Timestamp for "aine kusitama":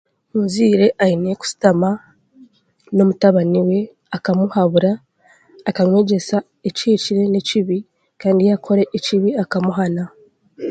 1.03-1.89